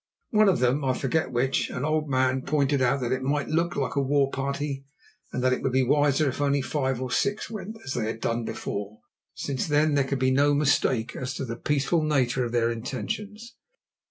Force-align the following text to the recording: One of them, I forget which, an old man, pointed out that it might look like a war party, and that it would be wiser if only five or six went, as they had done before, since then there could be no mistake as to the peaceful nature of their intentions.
One 0.31 0.49
of 0.49 0.57
them, 0.57 0.83
I 0.83 0.93
forget 0.93 1.29
which, 1.31 1.69
an 1.69 1.85
old 1.85 2.09
man, 2.09 2.41
pointed 2.41 2.81
out 2.81 3.01
that 3.01 3.11
it 3.11 3.21
might 3.21 3.49
look 3.49 3.75
like 3.75 3.95
a 3.95 4.01
war 4.01 4.31
party, 4.31 4.83
and 5.31 5.43
that 5.43 5.53
it 5.53 5.61
would 5.61 5.73
be 5.73 5.83
wiser 5.83 6.27
if 6.29 6.41
only 6.41 6.59
five 6.63 6.99
or 6.99 7.11
six 7.11 7.51
went, 7.51 7.77
as 7.85 7.93
they 7.93 8.07
had 8.07 8.19
done 8.19 8.43
before, 8.43 9.01
since 9.35 9.67
then 9.67 9.93
there 9.93 10.03
could 10.05 10.17
be 10.17 10.31
no 10.31 10.55
mistake 10.55 11.15
as 11.15 11.35
to 11.35 11.45
the 11.45 11.55
peaceful 11.55 12.01
nature 12.01 12.43
of 12.43 12.51
their 12.51 12.71
intentions. 12.71 13.53